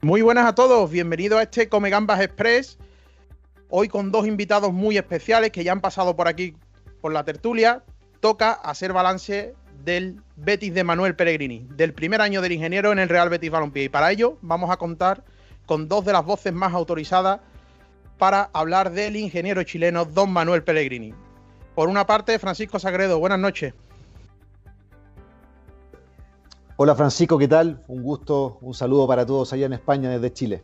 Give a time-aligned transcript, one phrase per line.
[0.00, 2.78] Muy buenas a todos, bienvenidos a este Come Gambas Express.
[3.68, 6.54] Hoy con dos invitados muy especiales que ya han pasado por aquí
[7.00, 7.82] por la tertulia.
[8.20, 13.08] Toca hacer balance del Betis de Manuel Pellegrini, del primer año del ingeniero en el
[13.08, 13.84] Real Betis Balompié.
[13.84, 15.24] Y para ello vamos a contar
[15.66, 17.40] con dos de las voces más autorizadas
[18.18, 21.12] para hablar del ingeniero chileno Don Manuel Pellegrini.
[21.74, 23.74] Por una parte, Francisco Sagredo, buenas noches.
[26.80, 27.82] Hola Francisco, ¿qué tal?
[27.88, 30.62] Un gusto, un saludo para todos allá en España desde Chile.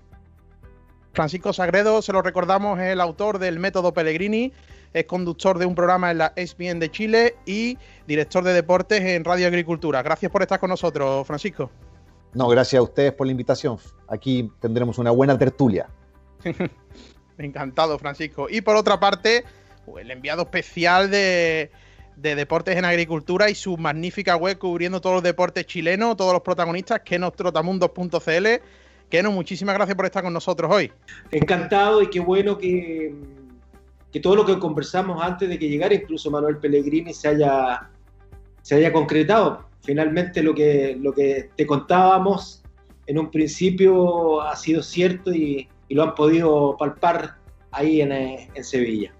[1.12, 4.52] Francisco Sagredo, se lo recordamos, es el autor del método Pellegrini,
[4.92, 9.24] es conductor de un programa en la ESPN de Chile y director de deportes en
[9.24, 10.04] Radio Agricultura.
[10.04, 11.68] Gracias por estar con nosotros, Francisco.
[12.32, 13.78] No, gracias a ustedes por la invitación.
[14.06, 15.88] Aquí tendremos una buena tertulia.
[17.38, 18.46] Encantado, Francisco.
[18.48, 19.42] Y por otra parte,
[19.98, 21.72] el enviado especial de,
[22.16, 26.42] de Deportes en Agricultura y su magnífica web cubriendo todos los deportes chilenos, todos los
[26.42, 28.46] protagonistas, que nos trotamundos.cl.
[29.10, 30.90] Que no, muchísimas gracias por estar con nosotros hoy.
[31.30, 33.14] Encantado y qué bueno que,
[34.10, 37.90] que todo lo que conversamos antes de que llegara incluso Manuel Pellegrini se haya,
[38.62, 39.66] se haya concretado.
[39.82, 42.62] Finalmente lo que, lo que te contábamos
[43.06, 47.36] en un principio ha sido cierto y, y lo han podido palpar
[47.70, 49.12] ahí en, en Sevilla.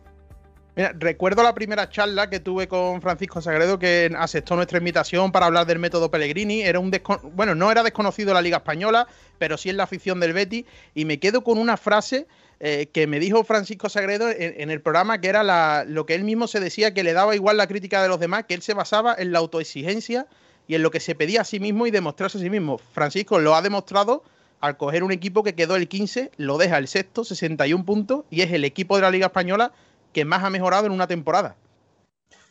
[0.77, 5.47] Mira, recuerdo la primera charla que tuve con Francisco Sagredo que aceptó nuestra invitación para
[5.47, 6.63] hablar del método Pellegrini.
[6.63, 6.91] Era un
[7.35, 9.07] bueno, no era desconocido la Liga Española,
[9.39, 10.67] pero sí en la afición del Betty.
[10.95, 12.27] Y me quedo con una frase
[12.59, 16.17] eh, que me dijo Francisco Sagredo en, en el programa, que era la, lo que
[16.17, 18.63] él mismo se decía, que le daba igual la crítica de los demás, que él
[18.63, 20.27] se basaba en la autoexigencia
[20.67, 22.79] y en lo que se pedía a sí mismo y demostrarse a sí mismo.
[22.79, 24.25] Francisco lo ha demostrado
[24.61, 28.41] al coger un equipo que quedó el 15, lo deja el sexto, 61 puntos, y
[28.41, 29.73] es el equipo de la Liga Española
[30.15, 31.57] que más ha mejorado en una temporada.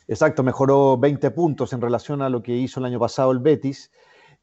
[0.06, 3.90] Exacto, mejoró 20 puntos en relación a lo que hizo el año pasado el Betis.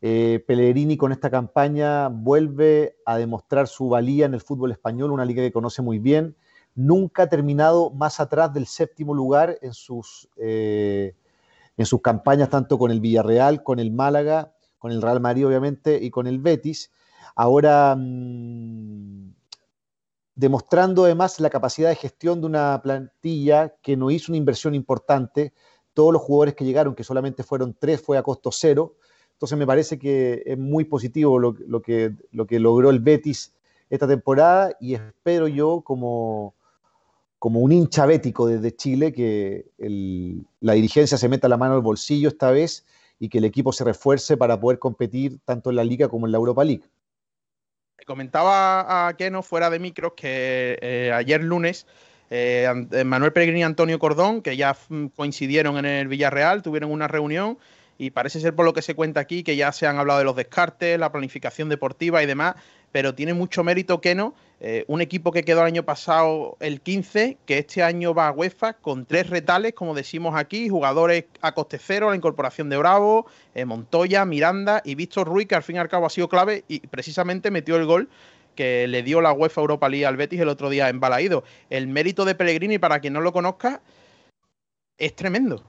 [0.02, 5.24] Eh, Pellegrini con esta campaña vuelve a demostrar su valía en el fútbol español, una
[5.24, 6.36] liga que conoce muy bien.
[6.74, 11.14] Nunca ha terminado más atrás del séptimo lugar en sus, eh,
[11.78, 16.00] en sus campañas, tanto con el Villarreal, con el Málaga, con el Real Madrid, obviamente,
[16.02, 16.92] y con el Betis.
[17.36, 19.30] Ahora, mmm,
[20.42, 25.54] demostrando además la capacidad de gestión de una plantilla que no hizo una inversión importante.
[25.94, 28.96] Todos los jugadores que llegaron, que solamente fueron tres, fue a costo cero.
[29.34, 33.54] Entonces me parece que es muy positivo lo, lo, que, lo que logró el Betis
[33.92, 36.56] esta temporada y espero yo como,
[37.38, 39.68] como un hincha bético desde Chile que
[40.60, 42.88] la dirigencia se meta la mano al bolsillo esta vez
[43.20, 46.32] y que el equipo se refuerce para poder competir tanto en la Liga como en
[46.32, 46.90] la Europa League
[48.06, 51.86] comentaba a Keno fuera de micros que eh, ayer lunes
[52.34, 54.76] eh, Manuel Pellegrini y Antonio Cordón, que ya
[55.18, 57.58] coincidieron en el Villarreal, tuvieron una reunión
[57.98, 60.26] y parece ser por lo que se cuenta aquí que ya se han hablado de
[60.26, 62.56] los descartes, la planificación deportiva y demás,
[62.94, 64.34] pero tiene mucho mérito Keno,
[64.64, 68.32] eh, un equipo que quedó el año pasado el 15, que este año va a
[68.32, 73.26] UEFA con tres retales, como decimos aquí, jugadores a coste cero, la incorporación de Bravo,
[73.56, 76.64] eh, Montoya, Miranda y Víctor Ruiz, que al fin y al cabo ha sido clave
[76.68, 78.08] y precisamente metió el gol
[78.54, 81.44] que le dio la UEFA Europa League al Betis el otro día en Balaído.
[81.72, 83.82] El mérito de Pellegrini, para quien no lo conozca,
[84.96, 85.64] es tremendo.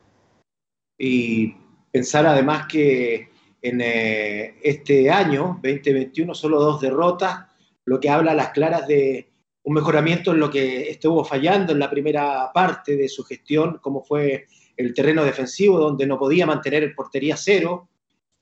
[0.99, 1.57] Y
[1.91, 3.31] pensar además que
[3.63, 7.52] en eh, este año, 2021, solo dos derrotas,
[7.85, 9.29] lo que habla a las claras de
[9.65, 14.03] un mejoramiento en lo que estuvo fallando en la primera parte de su gestión, como
[14.03, 17.89] fue el terreno defensivo, donde no podía mantener el portería cero.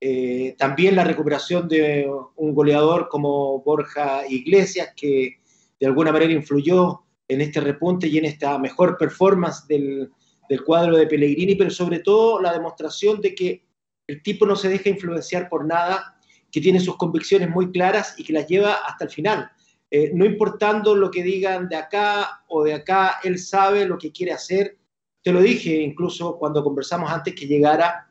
[0.01, 5.41] Eh, también la recuperación de un goleador como Borja Iglesias, que
[5.79, 10.11] de alguna manera influyó en este repunte y en esta mejor performance del,
[10.49, 13.63] del cuadro de Pellegrini, pero sobre todo la demostración de que
[14.07, 16.19] el tipo no se deja influenciar por nada,
[16.51, 19.51] que tiene sus convicciones muy claras y que las lleva hasta el final.
[19.91, 24.13] Eh, no importando lo que digan de acá o de acá, él sabe lo que
[24.13, 24.79] quiere hacer.
[25.23, 28.09] Te lo dije incluso cuando conversamos antes que llegara.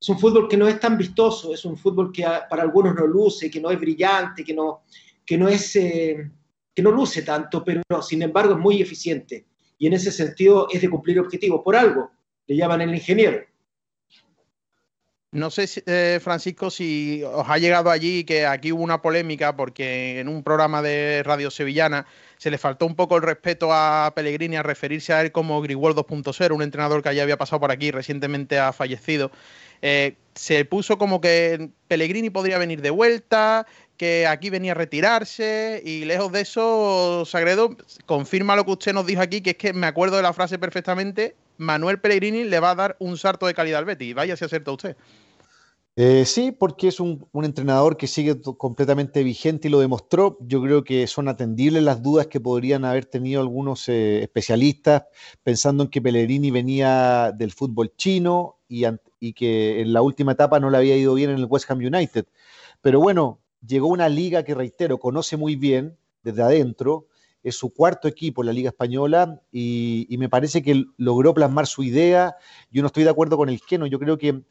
[0.00, 3.06] Es un fútbol que no es tan vistoso, es un fútbol que para algunos no
[3.06, 4.82] luce, que no es brillante, que no,
[5.24, 6.30] que no, es, eh,
[6.74, 9.46] que no luce tanto, pero sin embargo es muy eficiente.
[9.78, 11.60] Y en ese sentido es de cumplir objetivos.
[11.62, 12.10] Por algo
[12.46, 13.49] le llaman el ingeniero
[15.32, 20.18] no sé, eh, Francisco, si os ha llegado allí que aquí hubo una polémica porque
[20.18, 22.06] en un programa de Radio Sevillana
[22.36, 25.94] se le faltó un poco el respeto a Pellegrini a referirse a él como Grigol
[25.94, 29.30] 2.0, un entrenador que ya había pasado por aquí recientemente ha fallecido.
[29.82, 33.66] Eh, se puso como que Pellegrini podría venir de vuelta,
[33.96, 39.06] que aquí venía a retirarse y lejos de eso, Sagredo confirma lo que usted nos
[39.06, 42.70] dijo aquí, que es que me acuerdo de la frase perfectamente, Manuel Pellegrini le va
[42.70, 44.14] a dar un salto de calidad al Betis.
[44.14, 44.96] Vaya si acerta usted.
[45.94, 50.38] Eh, sí, porque es un, entrenador que sigue completamente vigente y lo demostró.
[50.40, 55.02] Yo creo que son atendibles las dudas que podrían haber tenido algunos eh, especialistas,
[55.42, 58.84] pensando en que Pellegrini venía del fútbol chino y,
[59.18, 61.80] y, que en la última etapa no le había ido bien en el West Ham
[61.80, 62.24] United.
[62.80, 67.06] Pero bueno, llegó una liga que, reitero, conoce muy bien desde adentro,
[67.42, 71.82] es su cuarto equipo en la Liga Española y, me parece que logró plasmar su
[71.82, 72.36] idea.
[72.70, 74.42] Yo no estoy de acuerdo con el Keno, yo creo que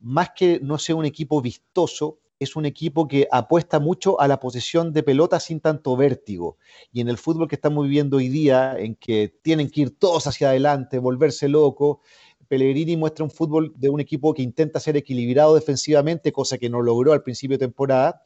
[0.00, 4.40] más que no sea un equipo vistoso, es un equipo que apuesta mucho a la
[4.40, 6.58] posesión de pelota sin tanto vértigo.
[6.92, 10.26] Y en el fútbol que estamos viviendo hoy día, en que tienen que ir todos
[10.26, 12.00] hacia adelante, volverse loco,
[12.48, 16.82] Pellegrini muestra un fútbol de un equipo que intenta ser equilibrado defensivamente, cosa que no
[16.82, 18.22] logró al principio de temporada,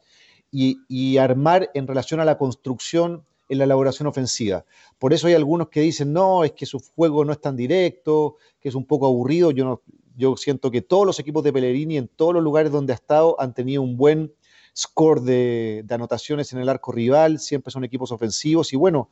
[0.51, 4.63] y, y armar en relación a la construcción en la elaboración ofensiva.
[4.97, 8.37] Por eso hay algunos que dicen, no, es que su juego no es tan directo,
[8.59, 9.51] que es un poco aburrido.
[9.51, 9.81] Yo no,
[10.15, 13.39] yo siento que todos los equipos de Pellegrini en todos los lugares donde ha estado
[13.39, 14.33] han tenido un buen
[14.75, 19.09] score de, anotaciones en el arco rival, siempre son equipos ofensivos y bueno,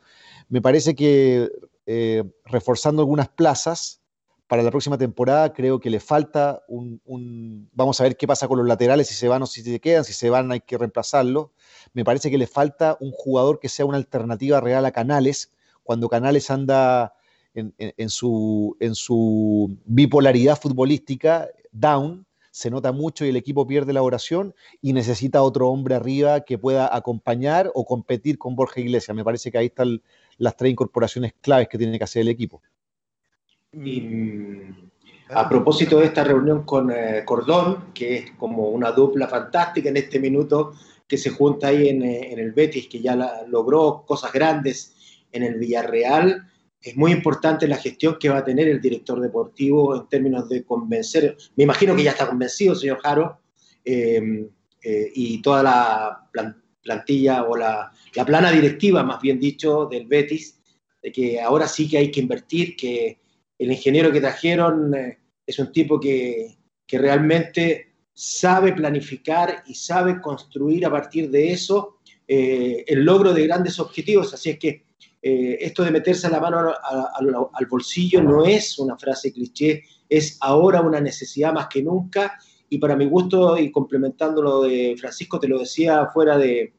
[0.49, 1.49] me parece que
[1.85, 4.01] eh, reforzando algunas plazas
[4.47, 8.57] para la próxima temporada creo que le falta un, Vamos a ver qué pasa con
[8.57, 11.51] los laterales, si se van o si se quedan, si se van hay que reemplazarlo.
[11.93, 15.51] Me parece que le falta un jugador que sea una alternativa real a Canales,
[15.83, 17.13] cuando Canales anda
[17.53, 24.01] en, su, en su bipolaridad futbolística, down, se nota mucho y el equipo pierde la
[24.01, 29.15] oración y necesita otro hombre arriba que pueda acompañar o competir con Borja Iglesias.
[29.15, 30.01] Me parece que ahí están
[30.37, 32.61] las tres incorporaciones claves que tiene que hacer el equipo.
[33.83, 34.89] Y, mm,
[35.29, 39.97] a propósito de esta reunión con eh, Cordón, que es como una dupla fantástica en
[39.97, 40.73] este minuto,
[41.07, 43.15] que se junta ahí en, eh, en el Betis, que ya
[43.47, 44.95] logró cosas grandes
[45.31, 46.47] en el Villarreal,
[46.81, 50.63] es muy importante la gestión que va a tener el director deportivo en términos de
[50.63, 53.39] convencer, me imagino que ya está convencido, señor Jaro,
[53.83, 54.49] eh,
[54.83, 56.29] eh, y toda la
[56.81, 57.91] plantilla o la,
[58.25, 60.59] plana directiva, más bien dicho, del Betis,
[61.01, 63.19] de que ahora sí que hay que invertir, que
[63.57, 70.19] el ingeniero que trajeron eh, es un tipo que, que realmente sabe planificar y sabe
[70.21, 71.99] construir a partir de eso
[72.29, 74.33] el logro de grandes objetivos.
[74.33, 74.87] Así es que
[75.21, 76.73] eh, esto de meterse la mano
[77.53, 82.39] al bolsillo no es una frase cliché, es ahora una necesidad más que nunca.
[82.69, 86.73] Y para mi gusto, y complementando lo de Francisco, te lo decía fuera de,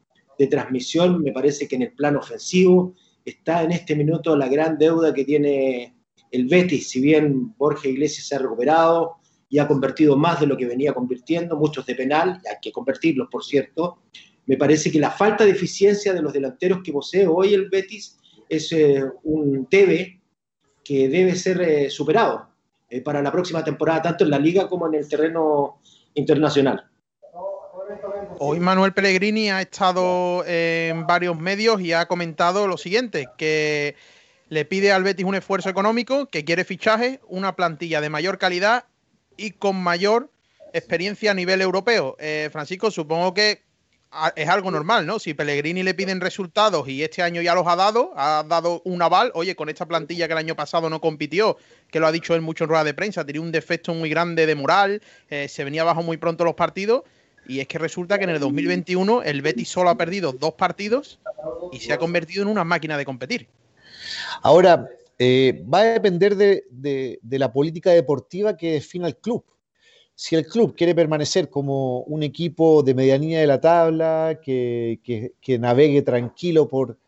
[0.51, 2.95] transmisión, me parece que en el plano ofensivo
[3.25, 5.97] está en este minuto la gran deuda que tiene
[6.31, 9.17] el Betis, si bien Borja Iglesias se ha recuperado
[9.49, 13.29] y ha convertido más de lo que venía convirtiendo, muchos de penal, hay que convertirlos,
[13.31, 13.99] por cierto,
[14.49, 18.19] me parece que la falta de eficiencia de los delanteros que posee hoy el Betis
[18.49, 20.21] es eh, un TV
[20.83, 22.49] que debe ser eh, superado
[22.89, 25.81] eh, para la próxima temporada, tanto en la liga como en el terreno
[26.15, 26.83] internacional.
[28.39, 33.97] Hoy Manuel Pellegrini ha estado en varios medios y ha comentado lo siguiente, que
[34.49, 38.85] le pide al Betis un esfuerzo económico, que quiere fichaje, una plantilla de mayor calidad
[39.37, 40.31] y con mayor
[40.73, 42.17] experiencia a nivel europeo.
[42.51, 43.63] Francisco, supongo que
[44.37, 45.19] es algo normal, ¿no?
[45.19, 49.03] Si Pellegrini le piden resultados y este año ya los ha dado, ha dado un
[49.03, 51.59] aval, oye, con esta plantilla que el año pasado no compitió,
[51.91, 54.47] que lo ha dicho él mucho en rueda de prensa, tenía un defecto muy grande
[54.47, 57.03] de moral, eh, se venía abajo muy pronto los partidos,
[57.47, 61.19] y es que resulta que en el 2021 el Betis solo ha perdido dos partidos
[61.73, 63.49] y se ha convertido en una máquina de competir.
[64.43, 64.89] Ahora,
[65.19, 69.45] eh, va a depender de la política deportiva que defina el club
[70.21, 76.03] si el club quiere permanecer como un equipo de medianía de la tabla, que, navegue
[76.03, 76.99] tranquilo por,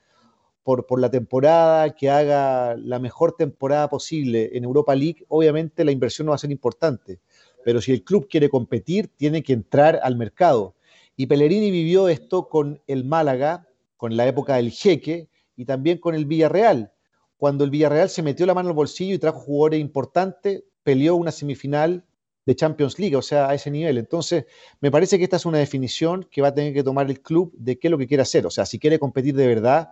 [0.62, 6.26] por, la temporada, que haga la mejor temporada posible en Europa League, obviamente la inversión
[6.26, 7.18] no va a ser importante.
[7.64, 10.76] Pero si el club quiere competir, tiene que entrar al mercado.
[11.16, 13.66] Y Pellerini vivió esto con el Málaga,
[13.96, 15.28] con la época del Jeque
[15.60, 16.90] y también con el Villarreal.
[17.36, 21.32] Cuando el Villarreal se metió la mano al bolsillo y trajo jugadores importantes, peleó una
[21.32, 22.02] semifinal
[22.46, 23.98] de Champions League, o sea, a ese nivel.
[23.98, 24.46] Entonces,
[24.80, 27.52] me parece que esta es una definición que va a tener que tomar el club
[27.58, 28.46] de qué es lo que quiere hacer.
[28.46, 29.90] O sea, si quiere competir de verdad,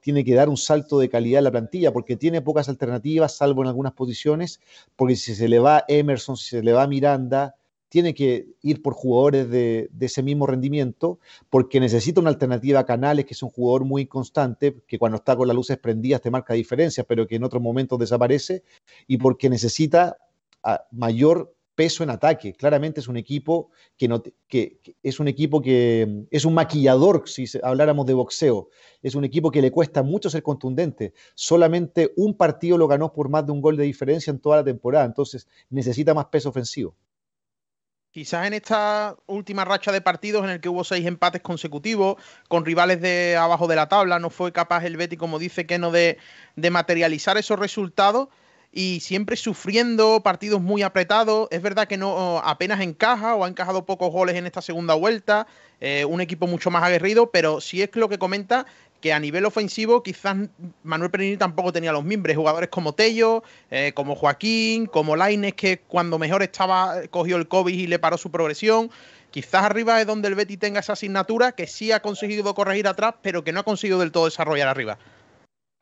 [0.00, 3.62] tiene que dar un salto de calidad a la plantilla, porque tiene pocas alternativas, salvo
[3.62, 4.60] en algunas posiciones,
[4.96, 7.54] porque si se le va Emerson, si se le va Miranda,
[7.94, 13.24] tiene que ir por jugadores de, ese mismo rendimiento, porque necesita una alternativa a Canales,
[13.24, 16.54] que es un jugador muy constante, que cuando está con las luces prendidas te marca
[16.54, 18.64] diferencias, pero que en otros momentos desaparece,
[19.06, 20.16] y porque necesita
[20.90, 22.54] mayor peso en ataque.
[22.54, 27.44] Claramente es un equipo que, no, que, es un equipo que es un maquillador, si
[27.62, 28.70] habláramos de boxeo.
[29.02, 31.12] Es un equipo que le cuesta mucho ser contundente.
[31.36, 34.64] Solamente un partido lo ganó por más de un gol de diferencia en toda la
[34.64, 35.04] temporada.
[35.04, 36.96] Entonces necesita más peso ofensivo.
[38.14, 42.14] Quizás en esta última racha de partidos en el que hubo seis empates consecutivos
[42.46, 45.80] con rivales de abajo de la tabla, no fue capaz el Betty, como dice que
[45.80, 46.18] no, de,
[46.54, 48.28] de materializar esos resultados
[48.70, 51.48] y siempre sufriendo partidos muy apretados.
[51.50, 55.48] Es verdad que no apenas encaja o ha encajado pocos goles en esta segunda vuelta.
[55.80, 58.64] Eh, un equipo mucho más aguerrido, pero sí es lo que comenta
[59.04, 60.34] que a nivel ofensivo quizás
[60.82, 62.38] Manuel Perini tampoco tenía los mimbres.
[62.38, 67.78] Jugadores como Tello, eh, como Joaquín, como Laines, que cuando mejor estaba cogió el COVID
[67.78, 68.90] y le paró su progresión.
[69.30, 73.16] Quizás arriba es donde el Betty tenga esa asignatura que sí ha conseguido corregir atrás,
[73.20, 74.98] pero que no ha conseguido del todo desarrollar arriba.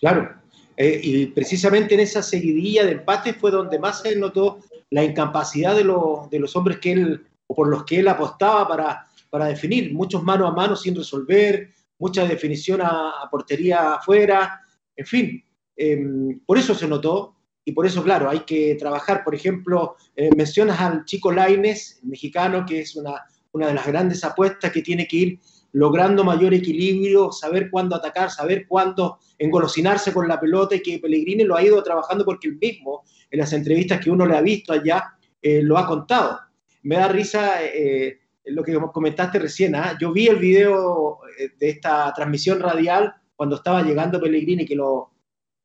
[0.00, 0.34] Claro,
[0.76, 4.58] eh, y precisamente en esa seguidilla de empates fue donde más se notó
[4.90, 9.06] la incapacidad de, de, los hombres que él, o por los que él apostaba para,
[9.30, 11.70] para definir, muchos mano a mano sin resolver,
[12.02, 14.60] mucha definición a, portería afuera,
[14.96, 15.44] en fin,
[15.76, 20.30] em, por eso se notó y por eso, claro, hay que trabajar, por ejemplo, eh,
[20.36, 23.14] mencionas al chico Laines, mexicano, que es una,
[23.52, 25.38] una de las grandes apuestas que tiene que ir
[25.70, 31.44] logrando mayor equilibrio, saber cuándo atacar, saber cuándo engolosinarse con la pelota y que Pellegrini
[31.44, 34.72] lo ha ido trabajando porque él mismo, en las entrevistas que uno le ha visto
[34.72, 36.40] allá, eh, lo ha contado.
[36.82, 39.74] Me da risa eh, lo que comentaste recién.
[39.74, 39.96] ¿ah?
[40.00, 45.10] Yo vi el video eh, de esta transmisión radial cuando estaba llegando Pellegrini, que lo,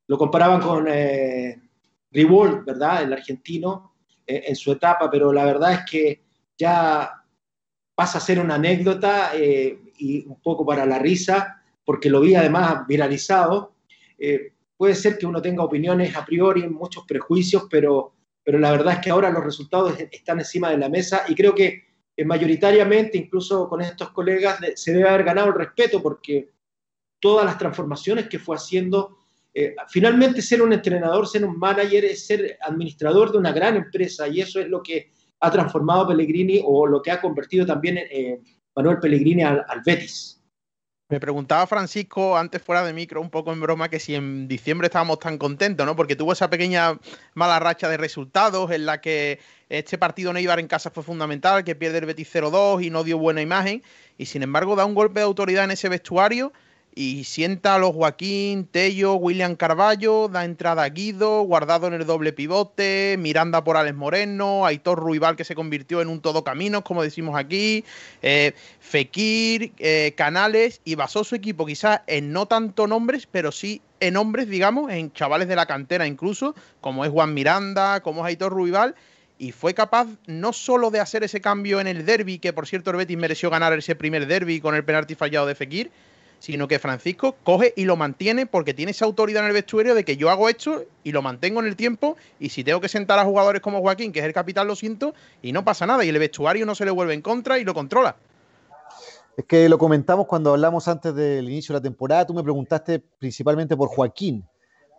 [0.08, 1.62] lo comparaban con eh,
[2.12, 3.04] ¿verdad?
[3.04, 3.94] El argentino,
[4.26, 6.24] en su etapa, pero la verdad es que
[6.58, 7.24] ya
[7.96, 9.32] pasa a ser una anécdota
[9.98, 13.76] y un poco para la risa, porque lo vi además viralizado.
[14.18, 18.96] Eh, puede ser que uno tenga opiniones a priori, muchos prejuicios, pero, pero la verdad
[18.96, 21.87] es que ahora los resultados están encima de la mesa y creo que
[22.18, 26.50] eh, mayoritariamente, incluso con estos colegas, se debe haber ganado el respeto porque
[27.20, 29.20] todas las transformaciones que fue haciendo,
[29.54, 34.28] eh, finalmente ser un entrenador, ser un manager, es ser administrador de una gran empresa
[34.28, 38.44] y eso es lo que ha transformado Pellegrini o lo que ha convertido también en
[38.76, 40.42] Manuel Pellegrini al, Betis.
[41.10, 44.88] Me preguntaba Francisco antes fuera de micro, un poco en broma, que si en diciembre
[44.88, 45.96] estábamos tan contentos, ¿no?
[45.96, 47.00] Porque tuvo esa pequeña
[47.36, 51.64] mala racha de resultados en la que este partido no iba en casa fue fundamental,
[51.64, 53.84] que pierde el Betis 0-2 y no dio buena imagen.
[54.18, 56.54] Y sin embargo da un golpe de autoridad en ese vestuario
[56.98, 62.08] y sienta a los Joaquín, Tello, William Carballo, da entrada a Guido, guardado en el
[62.08, 66.82] doble pivote, Miranda por Alex Moreno, Aitor Ruibal que se convirtió en un todo caminos,
[66.82, 67.86] como decimos aquí,
[68.24, 73.80] eh, Fekir, eh, Canales, y basó su equipo quizás en no tanto nombres, pero sí
[74.00, 78.30] en hombres, digamos, en chavales de la cantera incluso, como es Juan Miranda, como es
[78.30, 78.96] Aitor Ruibal,
[79.38, 82.92] y fue capaz no solo de hacer ese cambio en el derby, que por cierto
[82.92, 85.92] el Betis mereció ganar ese primer derby con el penalti fallado de Fekir,
[86.40, 90.04] sino que Francisco coge y lo mantiene porque tiene esa autoridad en el vestuario de
[90.04, 93.20] que yo hago esto y lo mantengo en el tiempo y si tengo que sentar
[93.20, 96.10] a jugadores como Joaquín, que es el capitán, lo siento y no pasa nada y
[96.10, 98.16] el vestuario no se le vuelve en contra y lo controla.
[99.36, 103.00] Es que lo comentamos cuando hablamos antes del inicio de la temporada, tú me preguntaste
[103.20, 104.44] principalmente por Joaquín.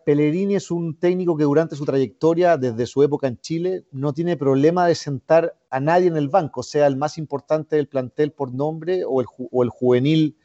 [0.09, 4.39] Pellegrini es un técnico que durante su trayectoria, desde su época en Chile, no tiene
[4.39, 8.55] problema de sentar a nadie en el banco, sea el más importante del plantel por
[8.55, 10.39] nombre o el, o el juvenil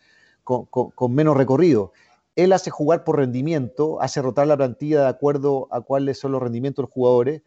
[0.44, 0.68] con,
[1.16, 1.94] menos recorrido.
[2.36, 6.44] Él hace jugar por rendimiento, hace rotar la plantilla de acuerdo a cuáles son los
[6.44, 7.42] rendimientos de los jugadores,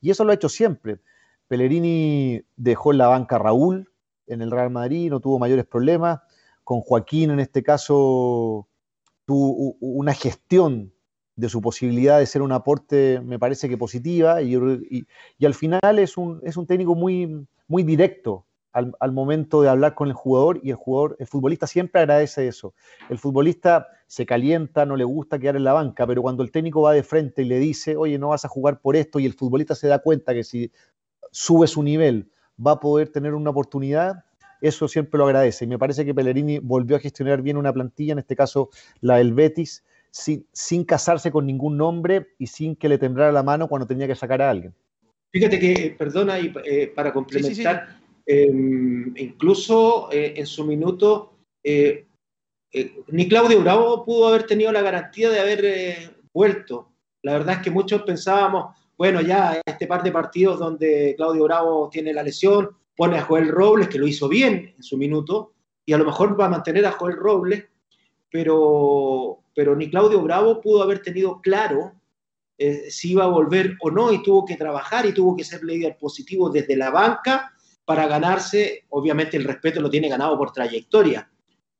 [0.00, 1.00] y eso lo ha hecho siempre.
[1.48, 3.90] Pellerini dejó en la banca a Raúl
[4.28, 6.20] en el Real Madrid, no tuvo mayores problemas.
[6.62, 8.68] Con Joaquín, en este caso,
[9.24, 10.92] tuvo una gestión
[11.36, 14.56] de su posibilidad de ser un aporte, me parece que positiva, y,
[15.44, 20.08] al final es un, es un técnico muy, muy directo al, momento de hablar con
[20.08, 22.74] el jugador y el jugador, el futbolista siempre agradece eso.
[23.08, 26.82] El futbolista se calienta, no le gusta quedar en la banca, pero cuando el técnico
[26.82, 29.32] va de frente y le dice, oye, no vas a jugar por esto, y el
[29.32, 30.70] futbolista se da cuenta que si
[31.30, 32.30] sube su nivel
[32.64, 34.24] va a poder tener una oportunidad,
[34.60, 35.64] eso siempre lo agradece.
[35.64, 38.68] Y me parece que Pellerini volvió a gestionar bien una plantilla, en este caso
[39.00, 43.68] la del Betis, sin, casarse con ningún nombre y sin que le temblara la mano
[43.68, 44.74] cuando tenía que sacar a alguien.
[45.32, 52.06] Fíjate que, eh, perdona, y eh, para complementar, Em, incluso eh, en su minuto, eh,
[52.72, 56.90] eh, ni Claudio Bravo pudo haber tenido la garantía de haber vuelto.
[57.22, 61.88] La verdad es que muchos pensábamos, bueno, ya este par de partidos donde Claudio Bravo
[61.88, 65.52] tiene la lesión, pone a Joel Robles, que lo hizo bien en su minuto,
[65.84, 67.64] y a lo mejor va a mantener a Joel Robles,
[68.28, 71.94] pero, pero ni Claudio Bravo pudo haber tenido claro
[72.88, 75.96] si iba a volver o no, y tuvo que trabajar y tuvo que ser líder
[75.98, 77.52] positivo desde la banca
[77.84, 81.30] para ganarse, obviamente el respeto lo tiene ganado por trayectoria,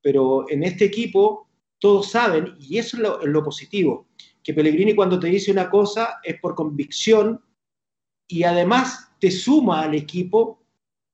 [0.00, 4.06] pero en este equipo todos saben, y eso es lo, positivo,
[4.42, 7.42] que Pellegrini cuando te dice una cosa es por convicción
[8.26, 10.62] y además te suma al equipo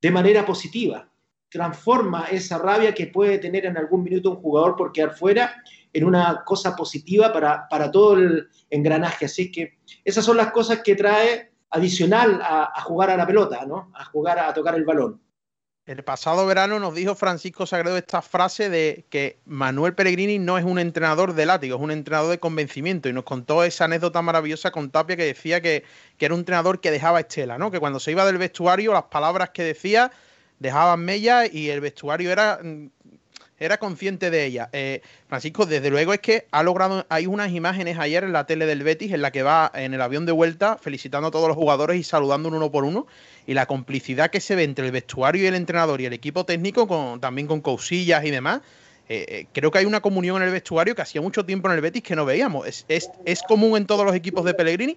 [0.01, 1.09] de manera positiva.
[1.49, 5.55] Transforma esa rabia que puede tener en algún minuto un jugador por quedar fuera
[5.93, 9.27] en una cosa positiva para, para todo el engranaje.
[9.27, 13.91] Así que esas son las cosas que trae adicional a, jugar a la pelota, ¿no?
[13.95, 15.21] A jugar a, tocar el balón.
[15.85, 20.65] El pasado verano nos dijo Francisco Sagredo esta frase de que Manuel Pellegrini no es
[20.65, 23.09] un entrenador de látigo, es un entrenador de convencimiento.
[23.09, 25.83] Y nos contó esa anécdota maravillosa con Tapia que decía que,
[26.19, 27.71] que era un entrenador que dejaba estela, ¿no?
[27.71, 30.13] Que cuando se iba del vestuario, las palabras que decía
[30.61, 32.87] dejaban mella y el vestuario era mm,
[33.59, 34.69] era consciente de ella.
[34.73, 38.67] Eh, Francisco, desde luego es que ha logrado, hay unas imágenes ayer en la tele
[38.67, 41.57] del Betis en la que va en el avión de vuelta felicitando a todos los
[41.57, 43.07] jugadores y saludando uno por uno.
[43.47, 46.45] Y la complicidad que se ve entre el vestuario y el entrenador y el equipo
[46.45, 48.61] técnico, con, también con cousillas y demás.
[49.09, 51.75] Eh, eh, creo que hay una comunión en el vestuario que hacía mucho tiempo en
[51.75, 52.85] el Betis que no veíamos.
[52.89, 54.97] ¿Es, común en todos los equipos de Pellegrini?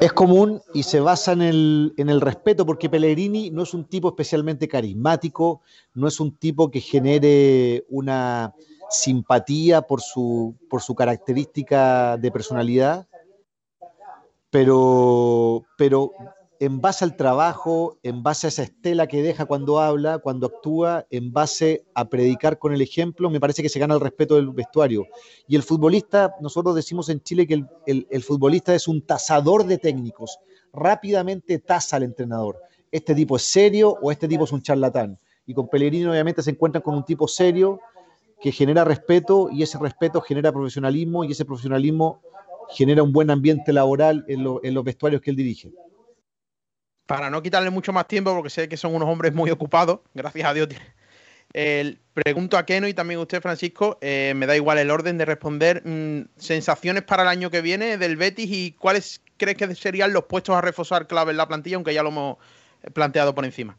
[0.00, 4.68] Es común y se basa en el, respeto, porque Pellegrini no es un tipo especialmente
[4.68, 5.60] carismático,
[5.94, 8.54] no es un tipo que genere una
[8.90, 13.06] simpatía por su, por su característica de personalidad,
[14.50, 16.12] pero, pero
[16.62, 21.04] en base al trabajo, en base a esa estela que deja cuando habla, cuando actúa,
[21.10, 24.50] en base a predicar con el ejemplo, me parece que se gana el respeto del
[24.50, 25.08] vestuario.
[25.48, 30.38] Y el futbolista, nosotros decimos en Chile que el, futbolista es un tasador de técnicos,
[30.72, 32.60] rápidamente tasa al entrenador.
[32.92, 35.18] Este tipo es serio o este tipo es un charlatán.
[35.44, 37.80] Y con Pellegrini obviamente se encuentran con un tipo serio
[38.40, 42.22] que genera respeto y ese respeto genera profesionalismo y ese profesionalismo
[42.68, 45.72] genera un buen ambiente laboral en los vestuarios que él dirige
[47.06, 50.48] para no quitarle mucho más tiempo, porque sé que son unos hombres muy ocupados, gracias
[50.48, 50.68] a Dios.
[52.14, 55.24] pregunto a Keno y también a usted, Francisco, eh, me da igual el orden de
[55.24, 55.82] responder.
[55.84, 60.24] Mm, sensaciones para el año que viene del Betis y cuáles crees que serían los
[60.24, 62.36] puestos a reforzar clave en la plantilla, aunque ya lo hemos
[62.94, 63.76] planteado por encima.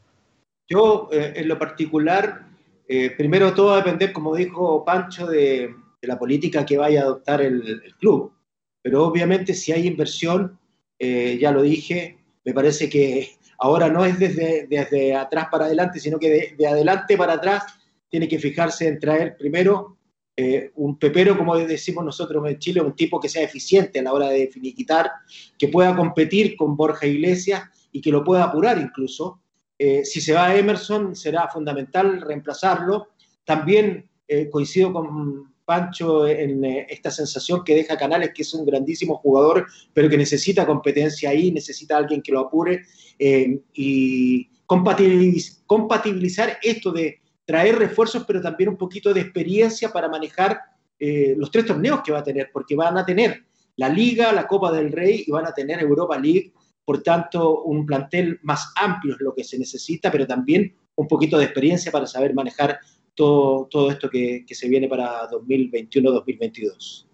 [0.68, 2.46] Yo, eh, en lo particular,
[2.88, 7.03] eh, primero todo va a depender, como dijo Pancho, de, la política que vaya a
[7.03, 8.34] adoptar el club.
[8.82, 10.60] Pero obviamente si hay inversión,
[11.00, 16.19] ya lo dije, me parece que ahora no es desde, desde atrás para adelante, sino
[16.19, 17.63] que de, adelante para atrás
[18.10, 19.97] tiene que fijarse en traer primero
[20.36, 24.13] eh, un pepero, como decimos nosotros en Chile, un tipo que sea eficiente a la
[24.13, 25.12] hora de finiquitar,
[25.58, 29.41] que pueda competir con Borja Iglesias y que lo pueda apurar incluso.
[29.77, 33.10] Eh, si se va a Emerson, será fundamental reemplazarlo.
[33.43, 38.65] También eh, coincido con Pancho en eh, esta sensación que deja Canales, que es un
[38.65, 42.84] grandísimo jugador, pero que necesita competencia ahí, necesita alguien que lo apure
[43.19, 50.60] eh, y compatibilizar esto de traer refuerzos, pero también un poquito de experiencia para manejar
[50.99, 53.43] eh, los tres torneos que va a tener, porque van a tener
[53.76, 56.54] la Liga, la Copa del Rey y van a tener Europa League.
[56.86, 61.38] Por tanto, un plantel más amplio es lo que se necesita, pero también un poquito
[61.38, 62.80] de experiencia para saber manejar
[63.15, 67.08] todo, esto que, se viene para 2021-2022.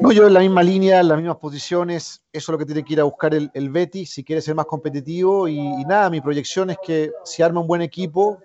[0.00, 2.84] No, yo en la misma línea, en las mismas posiciones, eso es lo que tiene
[2.84, 6.20] que ir a buscar el, el Betis si quiere ser más competitivo y, nada, mi
[6.20, 8.40] proyección es que si arma un buen equipo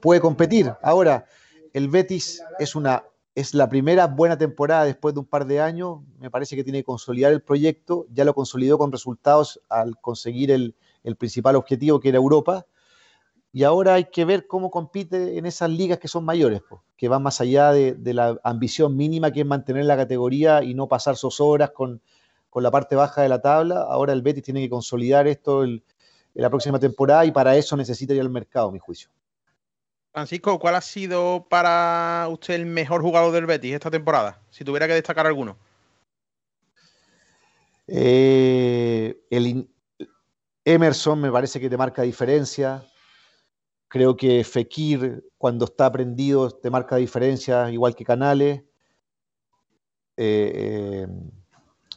[0.00, 0.72] puede competir.
[0.82, 1.26] Ahora,
[1.72, 6.00] el Betis es una es la primera buena temporada después de un par de años,
[6.18, 10.50] me parece que tiene que consolidar el proyecto, ya lo consolidó con resultados al conseguir
[10.50, 10.74] el,
[11.04, 12.66] el principal objetivo que era Europa
[13.52, 16.62] y ahora hay que ver cómo compite en esas ligas que son mayores,
[16.96, 20.86] que van más allá de, la ambición mínima que es mantener la categoría y no
[20.86, 22.00] pasar zozobras con,
[22.48, 23.82] con la parte baja de la tabla.
[23.82, 25.82] Ahora el Betis tiene que consolidar esto en
[26.34, 29.10] la próxima temporada y para eso necesita ir al mercado, mi juicio.
[30.12, 34.40] Francisco, ¿cuál ha sido para usted el mejor jugador del Betis esta temporada?
[34.50, 35.56] Si tuviera que destacar alguno.
[37.88, 39.68] Eh, el
[40.64, 42.84] Emerson me parece que te marca diferencia.
[43.90, 48.60] Creo que Fekir, cuando está aprendido, te marca diferencia, igual que Canales.
[50.16, 51.06] Eh, eh,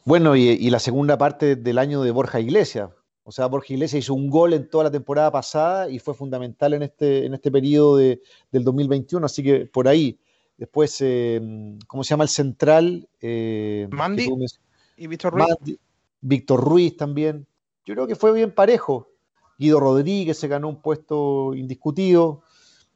[0.04, 2.90] bueno, y, la segunda parte del año de Borja Iglesias.
[3.24, 6.74] O sea, Borja Iglesias hizo un gol en toda la temporada pasada y fue fundamental
[6.74, 8.20] en este, en este periodo del
[8.52, 10.20] 2021, así que por ahí.
[10.58, 11.40] Después, eh,
[11.86, 13.08] ¿cómo se llama el central?
[13.92, 14.30] Mandy
[14.98, 15.78] y Víctor Ruiz.
[16.22, 17.46] Víctor Ruiz también.
[17.86, 19.13] Yo creo que fue bien parejo.
[19.58, 22.42] Guido Rodríguez se ganó un puesto indiscutido.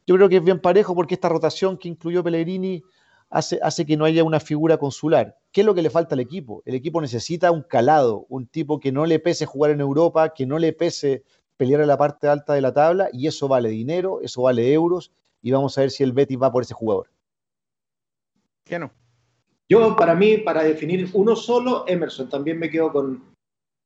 [0.05, 2.83] Yo creo que es bien parejo porque esta rotación que incluyó Pellegrini
[3.29, 5.37] hace, hace que no haya una figura consular.
[5.51, 6.61] ¿Qué es lo que le falta al equipo?
[6.65, 10.45] El equipo necesita un calado, un tipo que no le pese jugar en Europa, que
[10.45, 11.23] no le pese
[11.57, 15.11] pelear en la parte alta de la tabla, y eso vale dinero, eso vale euros,
[15.41, 17.09] y vamos a ver si el Betis va por ese jugador.
[18.63, 18.91] ¿Qué no?
[19.69, 23.35] Yo, para mí, para definir uno solo, Emerson, también me quedo con,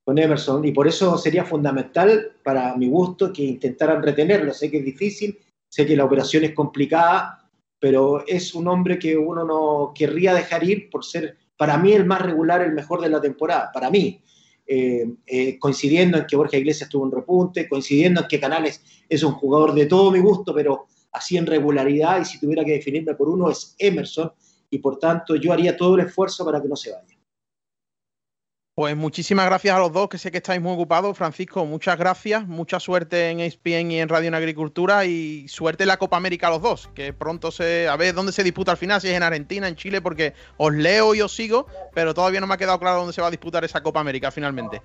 [0.03, 4.53] con Emerson y por eso sería fundamental para mi gusto que intentaran retenerlo.
[4.53, 5.37] Sé que es difícil,
[5.69, 10.63] sé que la operación es complicada, pero es un hombre que uno no querría dejar
[10.63, 14.21] ir por ser, para mí, el más regular, el mejor de la temporada, para mí.
[14.67, 19.21] Eh, eh, coincidiendo en que Borja Iglesias tuvo un repunte, coincidiendo en que Canales es
[19.23, 23.15] un jugador de todo mi gusto, pero así en regularidad, y si tuviera que definirme
[23.15, 24.31] por uno es Emerson,
[24.69, 27.10] y por tanto yo haría todo el esfuerzo para que no se vaya.
[28.73, 31.17] Pues muchísimas gracias a los dos, que sé que estáis muy ocupados.
[31.17, 35.89] Francisco, muchas gracias, mucha suerte en ESPN y en Radio en Agricultura y suerte en
[35.89, 37.89] la Copa América a los dos, que pronto se...
[37.89, 40.73] A ver dónde se disputa al final, si es en Argentina, en Chile, porque os
[40.73, 43.31] leo y os sigo, pero todavía no me ha quedado claro dónde se va a
[43.31, 44.81] disputar esa Copa América finalmente.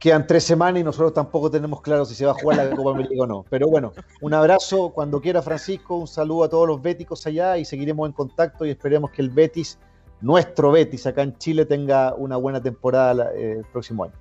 [0.00, 2.90] Quedan tres semanas y nosotros tampoco tenemos claro si se va a jugar la Copa
[2.90, 3.44] América o no.
[3.48, 7.64] Pero bueno, un abrazo cuando quiera Francisco, un saludo a todos los béticos allá y
[7.64, 9.78] seguiremos en contacto y esperemos que el Betis
[10.20, 14.14] nuestro Betis acá en Chile tenga una buena temporada eh, el próximo año.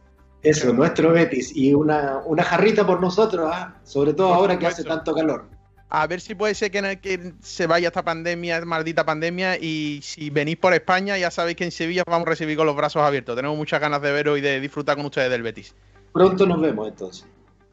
[0.44, 1.56] Eso, nuestro Betis.
[1.56, 3.76] Y una, una jarrita por nosotros, ¿ah?
[3.84, 5.46] sobre todo ahora que hace tanto calor.
[5.90, 10.30] A ver si puede ser que, que, se vaya esta pandemia, maldita pandemia, y si
[10.30, 13.36] venís por España, ya sabéis que en Sevilla vamos a recibir con los brazos abiertos.
[13.36, 15.74] Tenemos muchas ganas de veros y de disfrutar con ustedes del Betis.
[16.14, 17.26] Pronto nos vemos entonces.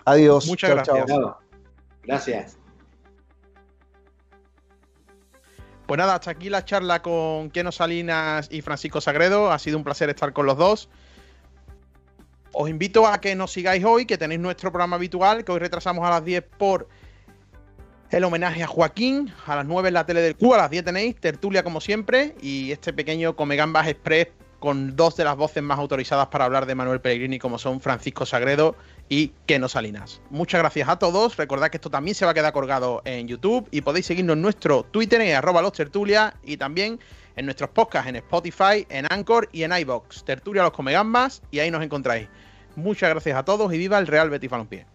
[0.05, 0.47] Adiós.
[0.47, 1.07] Muchas gracias.
[2.05, 2.64] Gracias.
[5.87, 9.53] Pues nada, hasta aquí la charla con Keno Salinas y Francisco Sagredo.
[9.53, 10.89] Ha sido un placer estar con los dos.
[12.53, 16.07] Os invito a que nos sigáis hoy, que tenéis nuestro programa habitual, que hoy retrasamos
[16.07, 16.89] a las 10 por
[18.11, 19.31] el homenaje a Joaquín.
[19.47, 22.35] A las 9 en la tele del Cuba, a las 10 tenéis tertulia como siempre
[22.41, 24.29] y este pequeño Come Gambas Express
[24.61, 28.25] con dos de las voces más autorizadas para hablar de Manuel Pellegrini, como son Francisco
[28.25, 28.77] Sagredo
[29.09, 30.21] y que no salinas.
[30.31, 31.37] Muchas gracias a todos.
[31.37, 34.43] Recordad que esto también se va a quedar colgado en YouTube y podéis seguirnos en
[34.43, 35.73] nuestro Twitter en arroba los
[36.45, 36.99] y también
[37.37, 40.25] en nuestros podcasts en Spotify, en Anchor y en iBox.
[40.25, 42.29] Tertulia los come gambas y ahí nos encontráis.
[42.77, 44.87] Muchas gracias a todos y viva el Real Betis Balompié.